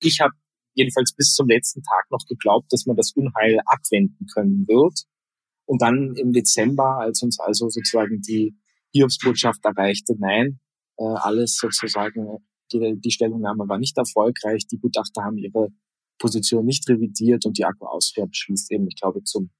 ich 0.00 0.20
habe 0.20 0.34
jedenfalls 0.74 1.12
bis 1.14 1.34
zum 1.34 1.48
letzten 1.48 1.82
Tag 1.82 2.10
noch 2.10 2.24
geglaubt, 2.28 2.72
dass 2.72 2.86
man 2.86 2.96
das 2.96 3.12
Unheil 3.12 3.60
abwenden 3.66 4.26
können 4.32 4.66
wird. 4.68 5.04
Und 5.66 5.82
dann 5.82 6.14
im 6.16 6.32
Dezember, 6.32 6.98
als 6.98 7.22
uns 7.22 7.38
also 7.38 7.68
sozusagen 7.68 8.20
die 8.20 8.56
Hiobsbotschaft 8.92 9.64
erreichte, 9.64 10.14
nein, 10.18 10.60
äh, 10.96 11.04
alles 11.04 11.56
sozusagen, 11.56 12.38
die, 12.72 12.96
die 12.98 13.10
Stellungnahme 13.10 13.68
war 13.68 13.78
nicht 13.78 13.96
erfolgreich, 13.96 14.66
die 14.66 14.78
Gutachter 14.78 15.22
haben 15.22 15.38
ihre 15.38 15.68
Position 16.18 16.66
nicht 16.66 16.88
revidiert 16.88 17.46
und 17.46 17.58
die 17.58 17.64
Akkuausfuhr 17.64 18.26
beschließt 18.26 18.70
eben, 18.72 18.86
ich 18.88 18.96
glaube, 18.96 19.22
zum 19.24 19.50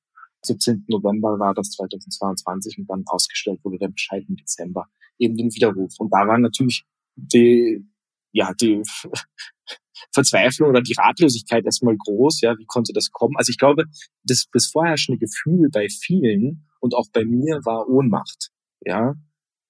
17. 0.42 0.84
November 0.88 1.38
war 1.38 1.54
das 1.54 1.70
2022 1.70 2.78
und 2.78 2.90
dann 2.90 3.04
ausgestellt 3.06 3.60
wurde 3.62 3.78
der 3.78 3.88
Bescheid 3.88 4.24
im 4.28 4.36
Dezember 4.36 4.86
eben 5.18 5.36
den 5.36 5.54
Widerruf. 5.54 5.94
Und 5.98 6.12
da 6.12 6.26
war 6.26 6.38
natürlich 6.38 6.84
die, 7.16 7.86
ja, 8.32 8.52
die 8.54 8.82
Verzweiflung 10.12 10.70
oder 10.70 10.82
die 10.82 10.94
Ratlosigkeit 10.94 11.64
erstmal 11.64 11.96
groß. 11.96 12.40
Ja, 12.40 12.56
wie 12.58 12.66
konnte 12.66 12.92
das 12.92 13.10
kommen? 13.10 13.36
Also 13.36 13.50
ich 13.50 13.58
glaube, 13.58 13.84
das, 14.24 14.46
das 14.52 14.66
vorherrschende 14.66 15.18
Gefühl 15.18 15.68
bei 15.72 15.88
vielen 15.88 16.66
und 16.80 16.94
auch 16.94 17.06
bei 17.12 17.24
mir 17.24 17.60
war 17.64 17.88
Ohnmacht. 17.88 18.50
Ja, 18.80 19.14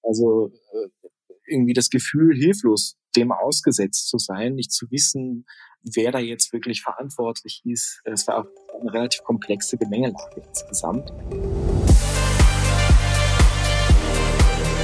also 0.02 0.52
äh, 0.73 1.09
irgendwie 1.46 1.74
das 1.74 1.90
Gefühl, 1.90 2.37
hilflos 2.37 2.96
dem 3.16 3.32
ausgesetzt 3.32 4.09
zu 4.09 4.18
sein, 4.18 4.54
nicht 4.54 4.70
zu 4.70 4.90
wissen, 4.90 5.45
wer 5.82 6.12
da 6.12 6.18
jetzt 6.18 6.52
wirklich 6.52 6.82
verantwortlich 6.82 7.62
ist. 7.65 8.01
Es 8.04 8.26
war 8.28 8.40
auch 8.40 8.80
eine 8.80 8.92
relativ 8.92 9.23
komplexe 9.24 9.76
Gemengelage 9.76 10.42
insgesamt. 10.46 11.12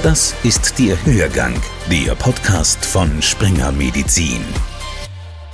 Das 0.02 0.34
ist 0.44 0.78
der 0.78 1.04
Hörgang, 1.04 1.54
der 1.90 2.14
Podcast 2.14 2.84
von 2.84 3.20
Springer 3.22 3.72
Medizin. 3.72 4.42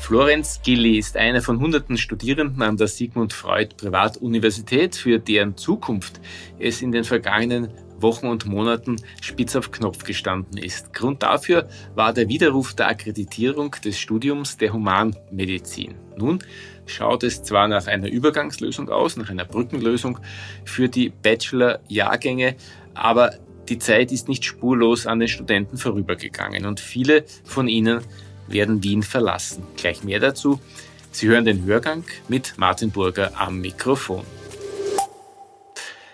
Florenz 0.02 0.60
Gilli 0.64 0.98
ist 0.98 1.16
einer 1.16 1.42
von 1.42 1.60
hunderten 1.60 1.96
Studierenden 1.96 2.60
an 2.62 2.76
der 2.76 2.88
Sigmund 2.88 3.32
Freud 3.32 3.76
Privatuniversität, 3.76 4.96
für 4.96 5.20
deren 5.20 5.56
Zukunft 5.56 6.20
es 6.58 6.82
in 6.82 6.90
den 6.90 7.04
vergangenen 7.04 7.68
Wochen 8.00 8.26
und 8.26 8.44
Monaten 8.44 8.96
spitz 9.20 9.54
auf 9.54 9.70
Knopf 9.70 10.02
gestanden 10.02 10.58
ist. 10.58 10.92
Grund 10.92 11.22
dafür 11.22 11.68
war 11.94 12.12
der 12.12 12.28
Widerruf 12.28 12.74
der 12.74 12.88
Akkreditierung 12.88 13.76
des 13.84 14.00
Studiums 14.00 14.56
der 14.56 14.72
Humanmedizin. 14.72 15.94
Nun 16.16 16.40
schaut 16.84 17.22
es 17.22 17.44
zwar 17.44 17.68
nach 17.68 17.86
einer 17.86 18.08
Übergangslösung 18.08 18.88
aus, 18.88 19.16
nach 19.16 19.30
einer 19.30 19.44
Brückenlösung 19.44 20.18
für 20.64 20.88
die 20.88 21.10
Bachelor-Jahrgänge, 21.10 22.56
aber 22.94 23.34
die 23.68 23.78
Zeit 23.78 24.10
ist 24.10 24.28
nicht 24.28 24.44
spurlos 24.44 25.06
an 25.06 25.20
den 25.20 25.28
Studenten 25.28 25.76
vorübergegangen 25.76 26.66
und 26.66 26.80
viele 26.80 27.24
von 27.44 27.68
ihnen 27.68 28.00
werden 28.52 28.82
Wien 28.82 29.02
verlassen. 29.02 29.64
Gleich 29.76 30.04
mehr 30.04 30.20
dazu. 30.20 30.60
Sie 31.10 31.28
hören 31.28 31.44
den 31.44 31.64
Hörgang 31.64 32.04
mit 32.28 32.54
Martin 32.56 32.90
Burger 32.90 33.32
am 33.38 33.60
Mikrofon. 33.60 34.24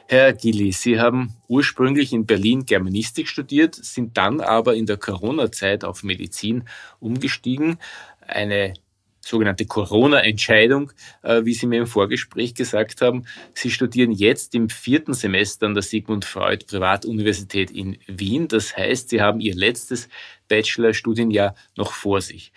Herr 0.08 0.32
Gilli, 0.32 0.72
Sie 0.72 0.98
haben 0.98 1.34
ursprünglich 1.48 2.14
in 2.14 2.24
Berlin 2.24 2.64
Germanistik 2.64 3.28
studiert, 3.28 3.74
sind 3.74 4.16
dann 4.16 4.40
aber 4.40 4.74
in 4.74 4.86
der 4.86 4.96
Corona-Zeit 4.96 5.84
auf 5.84 6.02
Medizin 6.02 6.64
umgestiegen. 6.98 7.78
Eine 8.26 8.72
sogenannte 9.20 9.66
Corona-Entscheidung, 9.66 10.92
äh, 11.22 11.44
wie 11.44 11.54
Sie 11.54 11.66
mir 11.66 11.80
im 11.80 11.86
Vorgespräch 11.86 12.54
gesagt 12.54 13.00
haben. 13.00 13.26
Sie 13.54 13.70
studieren 13.70 14.12
jetzt 14.12 14.54
im 14.54 14.68
vierten 14.68 15.14
Semester 15.14 15.66
an 15.66 15.74
der 15.74 15.82
Sigmund 15.82 16.24
Freud 16.24 16.64
Privatuniversität 16.66 17.70
in 17.70 17.98
Wien. 18.06 18.48
Das 18.48 18.76
heißt, 18.76 19.10
Sie 19.10 19.20
haben 19.20 19.40
Ihr 19.40 19.54
letztes 19.54 20.08
Bachelorstudienjahr 20.48 21.54
noch 21.76 21.92
vor 21.92 22.20
sich. 22.20 22.52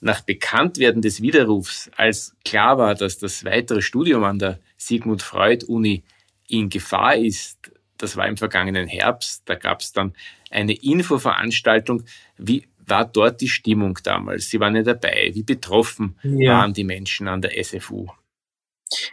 Nach 0.00 0.22
Bekanntwerden 0.22 1.02
des 1.02 1.20
Widerrufs, 1.20 1.90
als 1.96 2.34
klar 2.44 2.78
war, 2.78 2.94
dass 2.94 3.18
das 3.18 3.44
weitere 3.44 3.82
Studium 3.82 4.24
an 4.24 4.38
der 4.38 4.58
Sigmund 4.78 5.22
Freud 5.22 5.66
Uni 5.66 6.04
in 6.48 6.70
Gefahr 6.70 7.16
ist, 7.16 7.70
das 7.98 8.16
war 8.16 8.26
im 8.26 8.38
vergangenen 8.38 8.88
Herbst, 8.88 9.42
da 9.44 9.54
gab 9.54 9.80
es 9.80 9.92
dann 9.92 10.14
eine 10.50 10.72
Infoveranstaltung. 10.72 12.04
Wie 12.38 12.66
war 12.90 13.04
dort 13.04 13.40
die 13.40 13.48
Stimmung 13.48 13.98
damals? 14.02 14.50
Sie 14.50 14.60
waren 14.60 14.76
ja 14.76 14.82
dabei. 14.82 15.30
Wie 15.32 15.42
betroffen 15.42 16.16
ja. 16.22 16.58
waren 16.58 16.72
die 16.72 16.84
Menschen 16.84 17.28
an 17.28 17.40
der 17.40 17.62
SFU? 17.62 18.08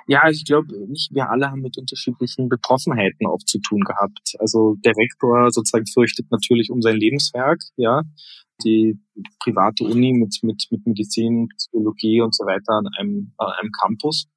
Ja, 0.08 0.28
ich 0.30 0.44
glaube, 0.44 0.74
wir 1.12 1.30
alle 1.30 1.52
haben 1.52 1.62
mit 1.62 1.78
unterschiedlichen 1.78 2.50
Betroffenheiten 2.50 3.28
auch 3.28 3.44
zu 3.46 3.60
tun 3.60 3.82
gehabt. 3.82 4.36
Also 4.40 4.76
der 4.84 4.94
Rektor 4.98 5.52
sozusagen 5.52 5.86
fürchtet 5.86 6.32
natürlich 6.32 6.72
um 6.72 6.82
sein 6.82 6.98
Lebenswerk, 6.98 7.62
ja. 7.76 8.02
Die 8.64 9.00
private 9.40 9.84
Uni 9.84 10.14
mit, 10.14 10.40
mit, 10.42 10.66
mit 10.72 10.88
Medizin, 10.88 11.48
Psychologie 11.58 12.22
und 12.22 12.34
so 12.34 12.44
weiter 12.46 12.74
an 12.74 12.88
einem, 12.98 13.34
an 13.38 13.52
einem 13.60 13.72
Campus. 13.72 14.28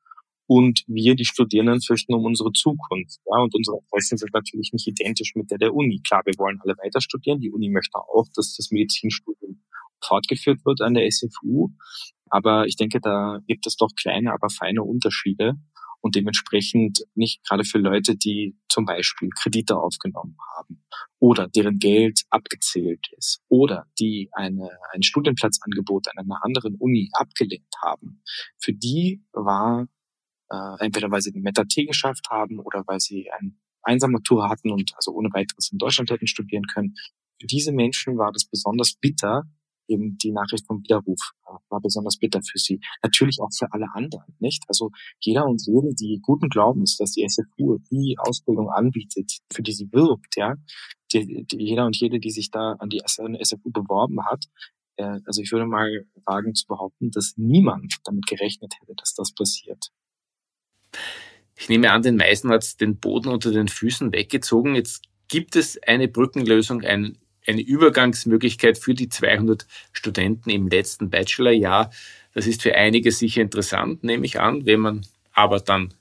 Und 0.53 0.83
wir, 0.89 1.15
die 1.15 1.25
Studierenden, 1.25 1.81
fürchten 1.81 2.13
um 2.13 2.25
unsere 2.25 2.51
Zukunft. 2.51 3.21
Ja, 3.25 3.41
und 3.41 3.55
unsere 3.55 3.79
Interessen 3.79 4.19
sind 4.19 4.35
natürlich 4.35 4.73
nicht 4.73 4.89
identisch 4.89 5.37
mit 5.37 5.49
der 5.53 5.59
der 5.59 5.73
Uni. 5.73 6.01
Klar, 6.05 6.23
wir 6.25 6.35
wollen 6.39 6.59
alle 6.65 6.75
weiter 6.83 7.01
studieren. 7.01 7.39
Die 7.39 7.53
Uni 7.53 7.69
möchte 7.69 7.97
auch, 8.01 8.27
dass 8.35 8.57
das 8.57 8.73
Medizinstudium 8.73 9.63
fortgeführt 10.03 10.65
wird 10.65 10.81
an 10.81 10.95
der 10.95 11.09
SFU. 11.09 11.71
Aber 12.31 12.67
ich 12.67 12.75
denke, 12.75 13.01
da 13.01 13.39
gibt 13.47 13.65
es 13.69 13.77
doch 13.77 13.91
kleine, 13.95 14.33
aber 14.33 14.51
feine 14.51 14.83
Unterschiede. 14.83 15.55
Und 16.01 16.17
dementsprechend 16.17 17.05
nicht 17.15 17.47
gerade 17.47 17.63
für 17.63 17.79
Leute, 17.79 18.17
die 18.17 18.57
zum 18.69 18.87
Beispiel 18.87 19.29
Kredite 19.29 19.77
aufgenommen 19.77 20.37
haben 20.57 20.83
oder 21.21 21.47
deren 21.47 21.79
Geld 21.79 22.23
abgezählt 22.29 23.07
ist 23.17 23.41
oder 23.49 23.87
die 24.01 24.31
eine, 24.33 24.69
ein 24.93 25.05
Studienplatzangebot 25.05 26.09
an 26.09 26.19
einer 26.19 26.43
anderen 26.43 26.75
Uni 26.75 27.09
abgelehnt 27.13 27.73
haben. 27.81 28.25
Für 28.59 28.73
die 28.73 29.23
war 29.33 29.87
äh, 30.51 30.85
entweder 30.85 31.11
weil 31.11 31.23
sie 31.23 31.33
den 31.33 31.43
Meta-T 31.43 31.85
geschafft 31.85 32.29
haben 32.31 32.59
oder 32.59 32.85
weil 32.87 33.01
sie 33.01 33.31
ein 33.31 33.59
Einsammatur 33.83 34.49
hatten 34.49 34.71
und 34.71 34.93
also 34.97 35.13
ohne 35.13 35.31
weiteres 35.33 35.71
in 35.73 35.79
Deutschland 35.79 36.11
hätten 36.11 36.27
studieren 36.27 36.65
können. 36.67 36.95
Für 37.41 37.47
diese 37.47 37.73
Menschen 37.73 38.19
war 38.19 38.33
das 38.33 38.45
besonders 38.45 38.95
bitter, 39.01 39.45
eben 39.89 40.17
die 40.19 40.33
Nachricht 40.33 40.67
vom 40.67 40.83
Widerruf 40.83 41.33
äh, 41.47 41.53
war 41.69 41.81
besonders 41.81 42.17
bitter 42.17 42.41
für 42.43 42.59
sie. 42.59 42.81
Natürlich 43.03 43.39
auch 43.41 43.51
für 43.53 43.73
alle 43.73 43.87
anderen, 43.95 44.37
nicht? 44.39 44.65
Also 44.69 44.91
jeder 45.21 45.47
und 45.47 45.63
jede, 45.67 45.95
die 45.95 46.21
guten 46.23 46.49
Glaubens, 46.49 46.97
dass 46.97 47.13
die 47.13 47.27
SFU 47.29 47.79
die 47.91 48.17
Ausbildung 48.19 48.71
anbietet, 48.71 49.39
für 49.53 49.63
die 49.63 49.73
sie 49.73 49.93
wirbt, 49.93 50.37
ja, 50.37 50.55
die, 51.13 51.45
die, 51.45 51.59
jeder 51.59 51.87
und 51.87 51.97
jede, 51.97 52.21
die 52.21 52.31
sich 52.31 52.51
da 52.51 52.73
an 52.79 52.89
die 52.89 53.03
SFU 53.05 53.71
beworben 53.71 54.25
hat, 54.27 54.45
äh, 54.97 55.19
also 55.25 55.43
ich 55.43 55.51
würde 55.51 55.67
mal 55.67 56.07
wagen 56.25 56.55
zu 56.55 56.67
behaupten, 56.67 57.11
dass 57.11 57.35
niemand 57.37 57.97
damit 58.05 58.27
gerechnet 58.27 58.75
hätte, 58.81 58.95
dass 58.97 59.15
das 59.15 59.33
passiert. 59.33 59.91
Ich 61.61 61.69
nehme 61.69 61.93
an, 61.93 62.01
den 62.01 62.17
meisten 62.17 62.49
hat 62.49 62.63
es 62.63 62.79
den 62.79 62.97
Boden 62.97 63.29
unter 63.29 63.51
den 63.51 63.69
Füßen 63.69 64.15
weggezogen. 64.15 64.77
Jetzt 64.77 65.03
gibt 65.29 65.57
es 65.57 65.79
eine 65.83 66.09
Brückenlösung, 66.09 66.83
ein, 66.85 67.19
eine 67.47 67.61
Übergangsmöglichkeit 67.61 68.79
für 68.79 68.95
die 68.95 69.11
200 69.11 69.67
Studenten 69.93 70.49
im 70.49 70.69
letzten 70.69 71.11
Bachelorjahr. 71.11 71.91
Das 72.33 72.47
ist 72.47 72.63
für 72.63 72.75
einige 72.75 73.13
sicher 73.13 73.43
interessant, 73.43 74.03
nehme 74.05 74.25
ich 74.25 74.41
an. 74.41 74.65
Wenn 74.65 74.81
man 74.81 75.07
aber 75.33 75.61
dann 75.61 75.93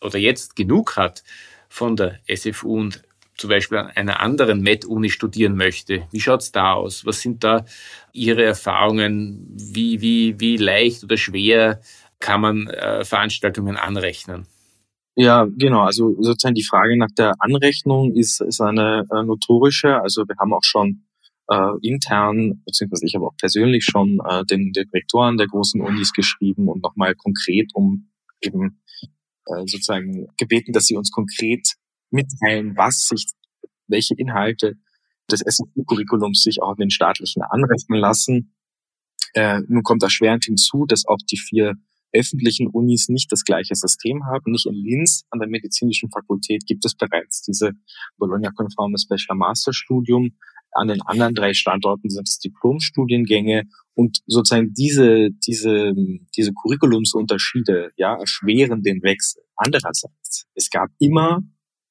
oder 0.00 0.18
jetzt 0.18 0.56
genug 0.56 0.96
hat 0.96 1.22
von 1.68 1.94
der 1.94 2.18
SFU 2.26 2.80
und 2.80 3.04
zum 3.36 3.50
Beispiel 3.50 3.78
an 3.78 3.90
einer 3.90 4.18
anderen 4.18 4.62
Med-Uni 4.62 5.10
studieren 5.10 5.54
möchte, 5.54 6.08
wie 6.10 6.20
schaut's 6.20 6.50
da 6.50 6.72
aus? 6.72 7.06
Was 7.06 7.20
sind 7.20 7.44
da 7.44 7.64
Ihre 8.12 8.42
Erfahrungen? 8.42 9.46
Wie, 9.54 10.00
wie, 10.00 10.40
wie 10.40 10.56
leicht 10.56 11.04
oder 11.04 11.16
schwer 11.16 11.82
kann 12.18 12.40
man 12.40 12.66
äh, 12.66 13.04
Veranstaltungen 13.04 13.76
anrechnen? 13.76 14.48
Ja, 15.20 15.48
genau. 15.50 15.80
Also 15.80 16.14
sozusagen 16.22 16.54
die 16.54 16.62
Frage 16.62 16.96
nach 16.96 17.10
der 17.10 17.34
Anrechnung 17.40 18.14
ist, 18.14 18.40
ist 18.40 18.60
eine 18.60 19.04
äh, 19.10 19.24
notorische. 19.24 20.00
Also 20.00 20.22
wir 20.28 20.36
haben 20.38 20.54
auch 20.54 20.62
schon 20.62 21.08
äh, 21.48 21.72
intern, 21.82 22.62
beziehungsweise 22.64 23.04
ich 23.04 23.16
habe 23.16 23.26
auch 23.26 23.36
persönlich 23.36 23.84
schon 23.84 24.20
äh, 24.24 24.44
den, 24.44 24.70
den 24.72 24.88
Rektoren 24.90 25.36
der 25.36 25.48
großen 25.48 25.80
Unis 25.80 26.12
geschrieben 26.12 26.68
und 26.68 26.84
nochmal 26.84 27.16
konkret 27.16 27.72
um 27.74 28.12
eben 28.40 28.80
äh, 29.46 29.66
sozusagen 29.66 30.28
gebeten, 30.36 30.72
dass 30.72 30.84
sie 30.84 30.96
uns 30.96 31.10
konkret 31.10 31.66
mitteilen, 32.10 32.76
was 32.76 33.08
sich, 33.08 33.26
welche 33.88 34.14
Inhalte 34.14 34.76
des 35.28 35.40
SFU-Curriculums 35.40 36.44
sich 36.44 36.62
auch 36.62 36.74
in 36.74 36.82
den 36.82 36.90
staatlichen 36.90 37.42
anrechnen 37.42 37.98
lassen. 37.98 38.54
Äh, 39.34 39.62
nun 39.66 39.82
kommt 39.82 40.04
erschwerend 40.04 40.44
hinzu, 40.44 40.86
dass 40.86 41.06
auch 41.06 41.18
die 41.28 41.38
vier 41.38 41.74
öffentlichen 42.12 42.68
Unis 42.68 43.08
nicht 43.08 43.30
das 43.32 43.44
gleiche 43.44 43.74
System 43.74 44.24
haben. 44.26 44.52
Nicht 44.52 44.66
in 44.66 44.74
Linz 44.74 45.24
an 45.30 45.40
der 45.40 45.48
medizinischen 45.48 46.10
Fakultät 46.10 46.64
gibt 46.66 46.84
es 46.84 46.94
bereits 46.94 47.42
diese 47.42 47.72
Bologna-konformes 48.16 49.06
Bachelor-Master-Studium. 49.08 50.36
An 50.72 50.88
den 50.88 51.00
anderen 51.02 51.34
drei 51.34 51.54
Standorten 51.54 52.10
sind 52.10 52.28
es 52.28 52.38
Diplomstudiengänge 52.38 53.64
und 53.94 54.18
sozusagen 54.26 54.74
diese, 54.74 55.30
diese, 55.46 55.92
diese 56.36 56.52
Curriculumsunterschiede, 56.52 57.92
ja, 57.96 58.14
erschweren 58.14 58.82
den 58.82 59.02
Wechsel. 59.02 59.42
Andererseits, 59.56 60.46
es 60.54 60.70
gab 60.70 60.90
immer 60.98 61.40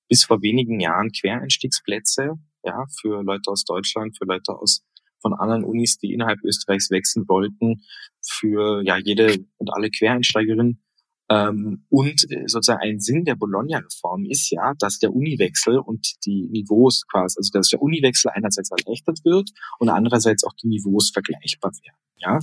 bis 0.08 0.24
vor 0.24 0.42
wenigen 0.42 0.80
Jahren 0.80 1.12
Quereinstiegsplätze, 1.12 2.36
ja, 2.64 2.86
für 3.02 3.24
Leute 3.24 3.52
aus 3.52 3.66
Deutschland, 3.66 4.18
für 4.18 4.26
Leute 4.26 4.54
aus 4.54 4.84
von 5.22 5.34
anderen 5.34 5.64
Unis, 5.64 5.98
die 5.98 6.14
innerhalb 6.14 6.44
Österreichs 6.44 6.90
wechseln 6.90 7.28
wollten, 7.28 7.84
für 8.22 8.82
ja 8.84 8.98
jede 8.98 9.46
und 9.58 9.74
alle 9.74 9.90
Quereinsteigerinnen. 9.90 10.82
Ähm, 11.30 11.86
und 11.90 12.32
äh, 12.32 12.48
sozusagen 12.48 12.82
ein 12.82 13.00
Sinn 13.00 13.26
der 13.26 13.36
Bologna-Reform 13.36 14.26
ist 14.26 14.50
ja, 14.50 14.74
dass 14.80 15.00
der 15.00 15.14
Uniwechsel 15.14 15.78
und 15.78 16.26
die 16.26 16.48
Niveaus 16.50 17.06
quasi, 17.12 17.36
also 17.38 17.50
dass 17.52 17.70
der 17.70 17.82
Uniwechsel 17.82 18.32
einerseits 18.34 18.72
erleichtert 18.72 19.26
wird 19.26 19.50
und 19.80 19.90
andererseits 19.90 20.46
auch 20.46 20.54
die 20.54 20.68
Niveaus 20.68 21.12
vergleichbar 21.12 21.72
werden. 21.84 21.98
Ja? 22.16 22.40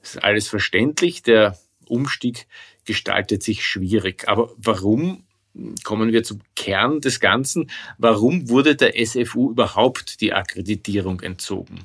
Das 0.00 0.16
ist 0.16 0.22
alles 0.22 0.48
verständlich. 0.48 1.22
Der 1.22 1.56
Umstieg 1.86 2.46
gestaltet 2.84 3.42
sich 3.42 3.64
schwierig. 3.64 4.28
Aber 4.28 4.52
warum 4.58 5.24
kommen 5.82 6.12
wir 6.12 6.22
zum 6.22 6.40
Kern 6.56 7.00
des 7.00 7.20
Ganzen. 7.20 7.70
Warum 7.98 8.48
wurde 8.48 8.76
der 8.76 8.94
SFU 9.04 9.50
überhaupt 9.50 10.20
die 10.20 10.32
Akkreditierung 10.32 11.20
entzogen? 11.20 11.80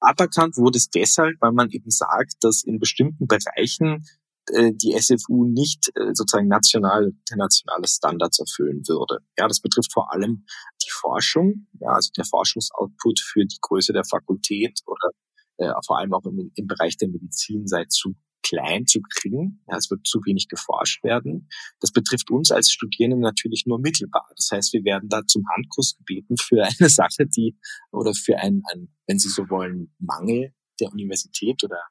Aberkannt 0.00 0.56
wurde 0.56 0.78
es 0.78 0.90
deshalb, 0.90 1.36
weil 1.40 1.52
man 1.52 1.70
eben 1.70 1.90
sagt, 1.90 2.34
dass 2.40 2.62
in 2.62 2.78
bestimmten 2.78 3.26
Bereichen 3.26 4.04
äh, 4.46 4.72
die 4.74 4.96
SFU 4.98 5.44
nicht 5.44 5.90
äh, 5.94 6.14
sozusagen 6.14 6.48
national, 6.48 7.12
internationale 7.28 7.86
Standards 7.86 8.38
erfüllen 8.38 8.82
würde. 8.88 9.18
Ja, 9.36 9.46
das 9.46 9.60
betrifft 9.60 9.92
vor 9.92 10.12
allem 10.12 10.44
die 10.82 10.90
Forschung, 10.90 11.66
ja, 11.78 11.90
also 11.90 12.10
der 12.16 12.24
Forschungsoutput 12.24 13.20
für 13.20 13.44
die 13.44 13.58
Größe 13.60 13.92
der 13.92 14.04
Fakultät 14.04 14.80
oder 14.86 15.10
äh, 15.58 15.72
vor 15.86 15.98
allem 15.98 16.14
auch 16.14 16.24
im, 16.24 16.50
im 16.54 16.66
Bereich 16.66 16.96
der 16.96 17.08
Medizin 17.08 17.66
sei 17.66 17.84
zu 17.84 18.14
klein 18.42 18.86
zu 18.86 19.00
kriegen. 19.00 19.62
Ja, 19.68 19.76
es 19.76 19.90
wird 19.90 20.06
zu 20.06 20.20
wenig 20.24 20.48
geforscht 20.48 21.02
werden. 21.04 21.48
Das 21.80 21.92
betrifft 21.92 22.30
uns 22.30 22.50
als 22.50 22.70
Studierende 22.70 23.18
natürlich 23.18 23.64
nur 23.66 23.78
mittelbar. 23.78 24.28
Das 24.36 24.50
heißt, 24.52 24.72
wir 24.72 24.84
werden 24.84 25.08
da 25.08 25.26
zum 25.26 25.44
Handkuss 25.54 25.96
gebeten 25.96 26.36
für 26.36 26.64
eine 26.64 26.88
Sache, 26.88 27.26
die 27.26 27.56
oder 27.90 28.12
für 28.14 28.38
ein, 28.38 28.62
ein 28.72 28.88
wenn 29.06 29.18
Sie 29.18 29.28
so 29.28 29.48
wollen, 29.48 29.94
Mangel 29.98 30.54
der 30.80 30.92
Universität 30.92 31.62
oder 31.64 31.82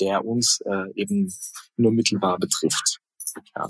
der 0.00 0.24
uns 0.24 0.60
äh, 0.64 0.92
eben 0.94 1.32
nur 1.76 1.92
mittelbar 1.92 2.38
betrifft. 2.38 3.00
Ja. 3.56 3.66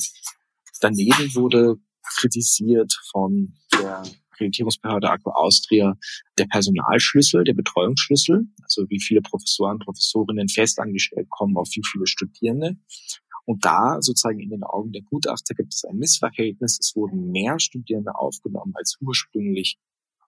Daneben 0.80 1.34
wurde 1.34 1.76
kritisiert 2.02 2.92
von 3.10 3.54
der 3.72 4.02
Akkreditierungsbehörde 4.34 5.10
Aqua 5.10 5.32
Austria 5.34 5.96
der 6.38 6.46
Personalschlüssel, 6.46 7.44
der 7.44 7.54
Betreuungsschlüssel, 7.54 8.46
also 8.62 8.84
wie 8.88 9.00
viele 9.00 9.22
Professoren, 9.22 9.78
Professorinnen 9.78 10.48
festangestellt 10.48 11.28
kommen 11.31 11.56
auf 11.56 11.69
wie 11.75 11.82
viele 11.84 12.06
Studierende. 12.06 12.76
Und 13.46 13.64
da 13.64 14.00
sozusagen 14.00 14.40
in 14.40 14.50
den 14.50 14.64
Augen 14.64 14.92
der 14.92 15.02
Gutachter 15.02 15.54
gibt 15.54 15.75
es 15.75 15.84
ein 15.84 15.96
Missverhältnis. 15.96 16.78
Es 16.81 16.96
wurden 16.96 17.31
mehr 17.31 17.58
Studierende 17.60 18.14
aufgenommen 18.14 18.72
als 18.75 18.96
ursprünglich, 19.00 19.78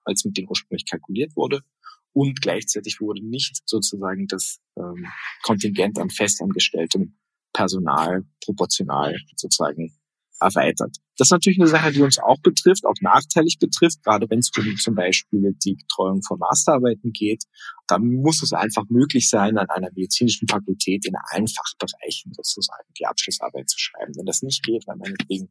als 0.03 0.23
mit 0.23 0.37
denen 0.37 0.49
ursprünglich 0.49 0.85
kalkuliert 0.85 1.35
wurde. 1.35 1.61
Und 2.13 2.41
gleichzeitig 2.41 3.01
wurde 3.01 3.25
nicht 3.25 3.61
sozusagen 3.65 4.27
das 4.27 4.59
ähm, 4.77 5.07
Kontingent 5.43 5.99
an 5.99 6.09
festangestelltem 6.09 7.17
Personal 7.53 8.23
proportional 8.43 9.17
sozusagen 9.35 9.96
erweitert. 10.39 10.95
Das 11.17 11.27
ist 11.27 11.31
natürlich 11.31 11.59
eine 11.59 11.67
Sache, 11.67 11.91
die 11.91 12.01
uns 12.01 12.19
auch 12.19 12.39
betrifft, 12.41 12.85
auch 12.85 12.99
nachteilig 13.01 13.57
betrifft, 13.59 14.03
gerade 14.03 14.29
wenn 14.29 14.39
es 14.39 14.51
um 14.57 14.77
zum 14.77 14.95
Beispiel 14.95 15.55
die 15.63 15.75
Betreuung 15.75 16.21
von 16.21 16.39
Masterarbeiten 16.39 17.11
geht. 17.11 17.43
Da 17.87 17.97
muss 17.97 18.43
es 18.43 18.53
einfach 18.53 18.83
möglich 18.89 19.29
sein, 19.29 19.57
an 19.57 19.69
einer 19.69 19.89
medizinischen 19.95 20.47
Fakultät 20.47 21.05
in 21.05 21.15
allen 21.31 21.47
Fachbereichen 21.47 22.33
sozusagen 22.33 22.87
die 22.99 23.05
Abschlussarbeit 23.05 23.69
zu 23.69 23.79
schreiben. 23.79 24.13
Wenn 24.15 24.25
das 24.25 24.41
nicht 24.41 24.63
geht, 24.63 24.85
weil 24.87 24.97
meinetwegen 24.97 25.49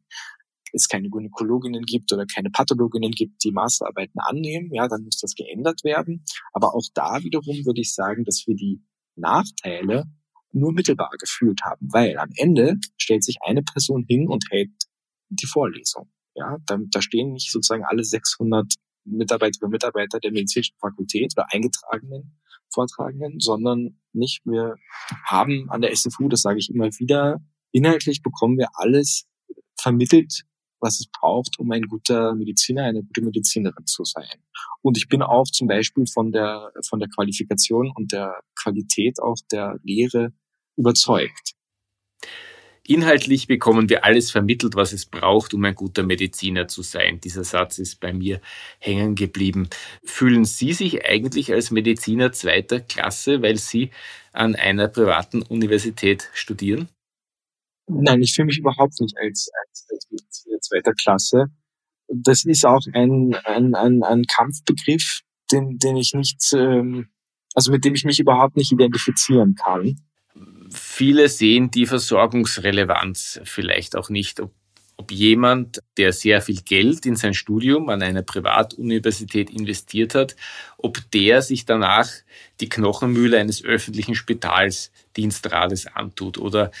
es 0.73 0.87
keine 0.87 1.09
Gynäkologinnen 1.09 1.83
gibt 1.83 2.11
oder 2.11 2.25
keine 2.25 2.49
Pathologinnen 2.49 3.11
gibt, 3.11 3.43
die 3.43 3.51
Masterarbeiten 3.51 4.19
annehmen, 4.19 4.73
ja, 4.73 4.87
dann 4.87 5.03
muss 5.03 5.19
das 5.19 5.33
geändert 5.33 5.83
werden. 5.83 6.23
Aber 6.53 6.75
auch 6.75 6.85
da 6.93 7.23
wiederum 7.23 7.65
würde 7.65 7.81
ich 7.81 7.93
sagen, 7.93 8.23
dass 8.25 8.43
wir 8.47 8.55
die 8.55 8.81
Nachteile 9.15 10.05
nur 10.57 10.73
mittelbar 10.73 11.11
gefühlt 11.19 11.61
haben, 11.63 11.87
weil 11.91 12.17
am 12.17 12.29
Ende 12.35 12.75
stellt 12.97 13.23
sich 13.23 13.37
eine 13.41 13.63
Person 13.63 14.05
hin 14.07 14.27
und 14.27 14.45
hält 14.49 14.71
die 15.29 15.45
Vorlesung. 15.45 16.09
Ja, 16.35 16.57
da, 16.65 16.77
da 16.91 17.01
stehen 17.01 17.33
nicht 17.33 17.51
sozusagen 17.51 17.83
alle 17.85 18.03
600 18.03 18.75
Mitarbeiterinnen 19.05 19.67
und 19.67 19.71
Mitarbeiter 19.71 20.19
der 20.19 20.31
medizinischen 20.31 20.77
Fakultät 20.79 21.33
oder 21.35 21.47
eingetragenen 21.51 22.37
Vortragenden, 22.69 23.39
sondern 23.39 23.99
nicht, 24.13 24.45
wir 24.45 24.75
haben 25.25 25.69
an 25.69 25.81
der 25.81 25.95
SFU, 25.95 26.27
das 26.27 26.41
sage 26.41 26.59
ich 26.59 26.69
immer 26.69 26.87
wieder, 26.99 27.39
inhaltlich 27.71 28.21
bekommen 28.21 28.57
wir 28.57 28.67
alles 28.73 29.25
vermittelt, 29.79 30.43
was 30.79 30.99
es 30.99 31.07
braucht, 31.07 31.57
um 31.59 31.71
ein 31.71 31.83
guter 31.83 32.35
Mediziner, 32.35 32.83
eine 32.83 33.03
gute 33.03 33.21
Medizinerin 33.21 33.85
zu 33.85 34.03
sein. 34.03 34.27
Und 34.81 34.97
ich 34.97 35.07
bin 35.07 35.21
auch 35.21 35.45
zum 35.45 35.67
Beispiel 35.67 36.05
von 36.07 36.31
der, 36.31 36.71
von 36.87 36.99
der 36.99 37.09
Qualifikation 37.09 37.91
und 37.95 38.11
der 38.11 38.39
Qualität 38.61 39.19
auch 39.19 39.37
der 39.51 39.79
Lehre 39.83 40.33
überzeugt. 40.77 41.57
Inhaltlich 42.89 43.47
bekommen 43.47 43.89
wir 43.89 44.05
alles 44.05 44.31
vermittelt, 44.31 44.75
was 44.75 44.93
es 44.93 45.05
braucht, 45.05 45.53
um 45.53 45.65
ein 45.65 45.75
guter 45.75 46.03
Mediziner 46.03 46.69
zu 46.69 46.83
sein. 46.83 47.19
Dieser 47.19 47.43
Satz 47.43 47.79
ist 47.79 47.99
bei 47.99 48.13
mir 48.13 48.39
hängen 48.79 49.15
geblieben. 49.15 49.67
Fühlen 50.05 50.45
Sie 50.45 50.71
sich 50.71 51.03
eigentlich 51.05 51.51
als 51.51 51.69
Mediziner 51.69 52.31
zweiter 52.31 52.79
Klasse, 52.79 53.41
weil 53.41 53.57
Sie 53.57 53.91
an 54.31 54.55
einer 54.55 54.87
privaten 54.87 55.41
Universität 55.41 56.29
studieren? 56.33 56.87
Nein, 57.89 58.21
ich 58.21 58.33
fühle 58.33 58.45
mich 58.45 58.59
überhaupt 58.59 59.01
nicht 59.01 59.17
als, 59.17 59.49
als, 59.65 59.87
als 59.91 60.07
Mediziner 60.09 60.59
zweiter 60.61 60.93
Klasse. 60.93 61.45
Das 62.07 62.45
ist 62.45 62.65
auch 62.65 62.83
ein, 62.93 63.35
ein, 63.43 63.75
ein, 63.75 64.01
ein 64.01 64.23
Kampfbegriff, 64.23 65.23
den, 65.51 65.77
den 65.77 65.97
ich 65.97 66.13
nicht, 66.13 66.53
ähm, 66.53 67.09
also 67.53 67.69
mit 67.69 67.83
dem 67.83 67.95
ich 67.95 68.05
mich 68.05 68.21
überhaupt 68.21 68.55
nicht 68.55 68.71
identifizieren 68.71 69.55
kann 69.55 69.97
viele 70.97 71.29
sehen 71.29 71.69
die 71.69 71.85
Versorgungsrelevanz 71.85 73.39
vielleicht 73.43 73.95
auch 73.95 74.09
nicht. 74.09 74.39
Ob, 74.39 74.51
ob 74.97 75.11
jemand, 75.11 75.79
der 75.97 76.11
sehr 76.11 76.41
viel 76.41 76.61
Geld 76.63 77.05
in 77.05 77.15
sein 77.15 77.35
Studium 77.35 77.89
an 77.89 78.01
einer 78.01 78.23
Privatuniversität 78.23 79.51
investiert 79.51 80.15
hat, 80.15 80.35
ob 80.79 80.99
der 81.11 81.43
sich 81.43 81.65
danach 81.65 82.09
die 82.61 82.69
Knochenmühle 82.69 83.39
eines 83.39 83.63
öffentlichen 83.63 84.15
Spitals 84.15 84.91
Dienstrades 85.15 85.85
antut 85.85 86.39
oder 86.39 86.71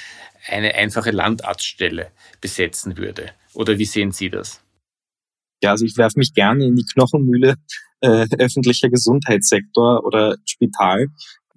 eine 0.47 0.73
einfache 0.73 1.11
Landarztstelle 1.11 2.09
besetzen 2.41 2.97
würde. 2.97 3.29
Oder 3.53 3.77
wie 3.77 3.85
sehen 3.85 4.11
Sie 4.11 4.31
das? 4.31 4.61
Ja, 5.61 5.71
also 5.71 5.85
ich 5.85 5.95
werfe 5.95 6.17
mich 6.17 6.33
gerne 6.33 6.65
in 6.65 6.75
die 6.75 6.85
Knochenmühle 6.85 7.55
äh, 8.01 8.25
öffentlicher 8.39 8.89
Gesundheitssektor 8.89 10.03
oder 10.03 10.37
Spital 10.45 11.07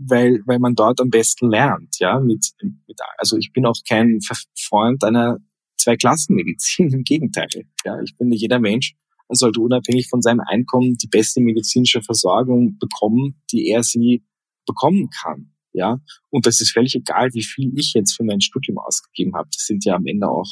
weil, 0.00 0.40
weil 0.46 0.58
man 0.58 0.74
dort 0.74 1.00
am 1.00 1.10
besten 1.10 1.50
lernt, 1.50 1.98
ja, 1.98 2.18
mit, 2.20 2.52
mit 2.62 2.98
also 3.18 3.36
ich 3.36 3.52
bin 3.52 3.66
auch 3.66 3.76
kein 3.86 4.18
Freund 4.58 5.04
einer 5.04 5.38
Zweiklassenmedizin, 5.76 6.88
im 6.92 7.04
Gegenteil, 7.04 7.48
ja, 7.84 8.00
ich 8.02 8.14
finde, 8.16 8.36
jeder 8.36 8.58
Mensch 8.58 8.94
sollte 9.28 9.60
unabhängig 9.60 10.08
von 10.08 10.22
seinem 10.22 10.40
Einkommen 10.40 10.96
die 10.96 11.06
beste 11.06 11.40
medizinische 11.40 12.02
Versorgung 12.02 12.78
bekommen, 12.78 13.40
die 13.52 13.68
er 13.68 13.82
sie 13.82 14.24
bekommen 14.66 15.10
kann, 15.10 15.52
ja, 15.72 15.98
und 16.30 16.46
das 16.46 16.60
ist 16.60 16.72
völlig 16.72 16.94
egal, 16.94 17.28
wie 17.34 17.44
viel 17.44 17.72
ich 17.76 17.92
jetzt 17.94 18.16
für 18.16 18.24
mein 18.24 18.40
Studium 18.40 18.78
ausgegeben 18.78 19.34
habe, 19.34 19.48
das 19.52 19.66
sind 19.66 19.84
ja 19.84 19.96
am 19.96 20.06
Ende 20.06 20.28
auch, 20.28 20.48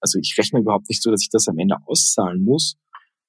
also 0.00 0.18
ich 0.18 0.36
rechne 0.38 0.60
überhaupt 0.60 0.88
nicht 0.88 1.02
so, 1.02 1.10
dass 1.10 1.22
ich 1.22 1.30
das 1.30 1.48
am 1.48 1.58
Ende 1.58 1.76
auszahlen 1.86 2.44
muss, 2.44 2.76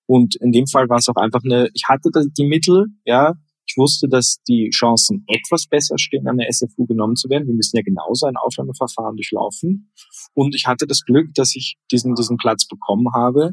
und 0.06 0.36
in 0.36 0.52
dem 0.52 0.68
Fall 0.68 0.90
war 0.90 0.98
es 0.98 1.08
auch 1.08 1.16
einfach 1.16 1.42
eine, 1.46 1.70
ich 1.74 1.84
hatte 1.88 2.10
die 2.38 2.46
Mittel, 2.46 2.88
ja, 3.06 3.36
ich 3.66 3.78
wusste, 3.78 4.08
dass 4.10 4.42
die 4.48 4.70
Chancen 4.74 5.24
etwas 5.28 5.68
besser 5.68 5.98
stehen, 5.98 6.28
an 6.28 6.38
der 6.38 6.52
SFU 6.52 6.86
genommen 6.86 7.16
zu 7.16 7.30
werden. 7.30 7.48
Wir 7.48 7.54
müssen 7.54 7.78
ja 7.78 7.84
genauso 7.84 8.26
ein 8.26 8.36
Aufnahmeverfahren 8.36 9.16
durchlaufen. 9.16 9.94
Und 10.34 10.56
ich 10.56 10.66
hatte 10.66 10.88
das 10.88 11.04
Glück, 11.04 11.34
dass 11.36 11.56
ich 11.56 11.78
diesen, 11.92 12.16
diesen 12.16 12.38
Platz 12.38 12.68
bekommen 12.68 13.14
habe. 13.14 13.52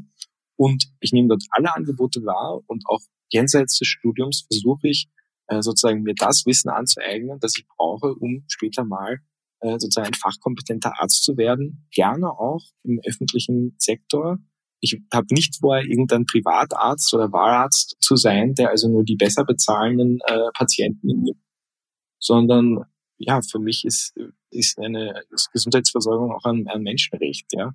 Und 0.56 0.90
ich 1.00 1.12
nehme 1.12 1.28
dort 1.28 1.44
alle 1.50 1.74
Angebote 1.74 2.20
wahr 2.24 2.60
und 2.66 2.82
auch 2.86 3.00
jenseits 3.30 3.78
des 3.78 3.86
Studiums 3.86 4.46
versuche 4.50 4.88
ich 4.88 5.08
äh, 5.46 5.62
sozusagen 5.62 6.02
mir 6.02 6.14
das 6.14 6.44
Wissen 6.46 6.68
anzueignen, 6.68 7.38
das 7.40 7.56
ich 7.56 7.66
brauche, 7.68 8.14
um 8.14 8.44
später 8.48 8.84
mal 8.84 9.18
äh, 9.60 9.78
sozusagen 9.78 10.08
ein 10.08 10.14
fachkompetenter 10.14 11.00
Arzt 11.00 11.22
zu 11.22 11.36
werden. 11.36 11.86
Gerne 11.92 12.30
auch 12.30 12.64
im 12.82 13.00
öffentlichen 13.06 13.76
Sektor 13.78 14.38
ich 14.80 15.00
habe 15.12 15.26
nicht 15.30 15.56
vor, 15.60 15.78
irgendein 15.78 16.26
Privatarzt 16.26 17.12
oder 17.14 17.32
Wahrarzt 17.32 17.96
zu 18.00 18.16
sein, 18.16 18.54
der 18.54 18.70
also 18.70 18.88
nur 18.88 19.04
die 19.04 19.16
besser 19.16 19.44
bezahlenden 19.44 20.20
äh, 20.26 20.50
Patienten 20.54 21.22
nimmt, 21.22 21.38
sondern 22.18 22.84
ja, 23.16 23.40
für 23.42 23.58
mich 23.58 23.84
ist, 23.84 24.14
ist 24.50 24.78
eine 24.78 25.22
ist 25.30 25.50
Gesundheitsversorgung 25.52 26.32
auch 26.32 26.44
ein, 26.44 26.68
ein 26.68 26.82
Menschenrecht, 26.82 27.46
ja. 27.52 27.74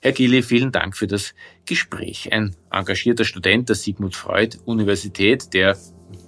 Herr 0.00 0.12
Gilli, 0.12 0.42
vielen 0.42 0.70
Dank 0.70 0.96
für 0.96 1.06
das 1.06 1.34
Gespräch. 1.64 2.30
Ein 2.30 2.54
engagierter 2.70 3.24
Student 3.24 3.70
der 3.70 3.76
Sigmund 3.76 4.14
Freud 4.14 4.58
Universität, 4.66 5.54
der 5.54 5.78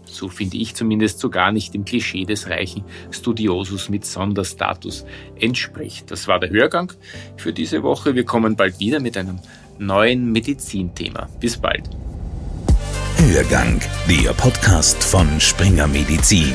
so 0.08 0.28
finde 0.28 0.56
ich 0.56 0.74
zumindest, 0.74 1.18
so 1.18 1.30
gar 1.30 1.52
nicht 1.52 1.74
dem 1.74 1.84
Klischee 1.84 2.24
des 2.24 2.48
reichen 2.48 2.84
Studiosus 3.10 3.88
mit 3.88 4.04
Sonderstatus 4.04 5.04
entspricht. 5.38 6.10
Das 6.10 6.28
war 6.28 6.40
der 6.40 6.50
Hörgang 6.50 6.92
für 7.36 7.52
diese 7.52 7.82
Woche. 7.82 8.14
Wir 8.14 8.24
kommen 8.24 8.56
bald 8.56 8.80
wieder 8.80 9.00
mit 9.00 9.16
einem 9.16 9.38
neuen 9.78 10.32
Medizinthema. 10.32 11.28
Bis 11.40 11.56
bald. 11.56 11.84
Hörgang, 13.18 13.80
der 14.08 14.32
Podcast 14.34 15.02
von 15.02 15.40
Springer 15.40 15.86
Medizin. 15.86 16.54